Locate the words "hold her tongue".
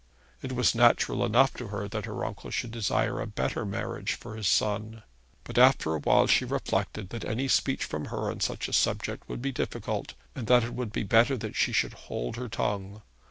11.93-13.03